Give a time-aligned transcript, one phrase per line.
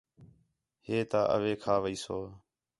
[0.85, 2.23] ہے تا اوے کھا ویسوں